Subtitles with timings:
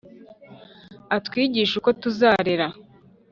[1.17, 2.67] atwigishe uko tuzarera